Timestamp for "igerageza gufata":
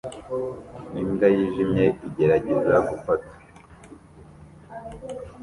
2.07-3.31